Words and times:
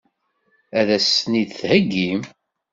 Ad 0.79 0.87
as-ten-id-theggim? 0.97 2.21